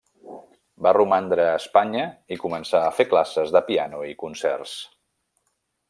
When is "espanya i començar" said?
1.59-2.81